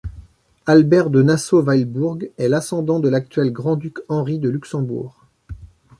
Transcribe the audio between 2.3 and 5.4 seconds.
est l'ascendant de l'actuel grand-duc Henri de Luxembourg.